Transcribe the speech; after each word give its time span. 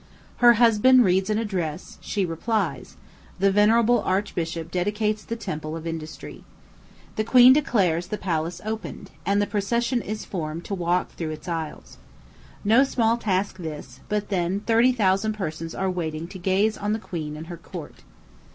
Her 0.37 0.53
husband 0.53 1.05
reads 1.05 1.29
an 1.29 1.37
address; 1.37 1.99
she 2.01 2.25
replies; 2.25 2.97
the 3.37 3.51
venerable 3.51 4.01
archbishop 4.01 4.71
dedicates 4.71 5.23
the 5.23 5.35
Temple 5.35 5.75
of 5.77 5.85
Industry. 5.85 6.43
The 7.17 7.23
queen 7.23 7.53
declares 7.53 8.07
the 8.07 8.17
palace 8.17 8.61
opened, 8.65 9.11
and 9.27 9.39
the 9.39 9.45
procession 9.45 10.01
is 10.01 10.25
formed 10.25 10.65
to 10.65 10.73
walk 10.73 11.11
through 11.11 11.29
its 11.29 11.47
aisles. 11.47 11.97
No 12.65 12.83
small 12.83 13.15
task 13.17 13.59
this; 13.59 13.99
but 14.09 14.29
then 14.29 14.61
thirty 14.61 14.91
thousand 14.91 15.33
persons 15.33 15.75
are 15.75 15.87
waiting 15.91 16.27
to 16.29 16.39
gaze 16.39 16.79
on 16.79 16.93
the 16.93 16.97
queen 16.97 17.37
and 17.37 17.45
her 17.45 17.57
court. 17.57 18.01